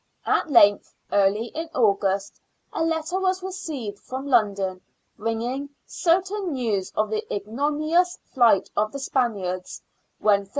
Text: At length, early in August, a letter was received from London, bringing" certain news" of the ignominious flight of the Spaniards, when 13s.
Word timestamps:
At 0.25 0.49
length, 0.49 0.95
early 1.11 1.49
in 1.53 1.69
August, 1.75 2.41
a 2.73 2.83
letter 2.83 3.19
was 3.19 3.43
received 3.43 3.99
from 3.99 4.25
London, 4.25 4.81
bringing" 5.15 5.69
certain 5.85 6.53
news" 6.53 6.91
of 6.97 7.11
the 7.11 7.23
ignominious 7.31 8.17
flight 8.33 8.67
of 8.75 8.91
the 8.93 8.99
Spaniards, 8.99 9.83
when 10.17 10.47
13s. 10.47 10.49